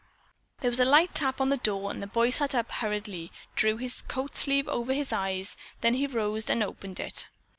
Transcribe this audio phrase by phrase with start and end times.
[0.61, 3.31] There was a light tap on the door and the boy sat up and hurriedly
[3.55, 5.55] drew his coat sleeve over his eyes.
[5.81, 7.29] Then he rose and opened it.